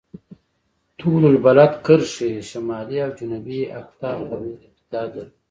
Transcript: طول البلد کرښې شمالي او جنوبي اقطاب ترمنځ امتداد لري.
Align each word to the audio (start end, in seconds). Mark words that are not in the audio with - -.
طول 0.99 1.21
البلد 1.31 1.71
کرښې 1.85 2.31
شمالي 2.49 2.97
او 3.05 3.11
جنوبي 3.19 3.59
اقطاب 3.79 4.17
ترمنځ 4.29 4.57
امتداد 4.67 5.09
لري. 5.17 5.33